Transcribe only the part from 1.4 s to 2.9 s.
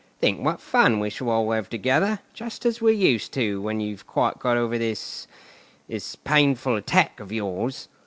have together, just as